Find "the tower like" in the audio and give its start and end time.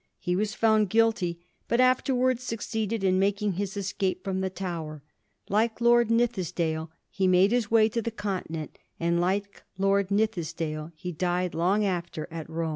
4.41-5.79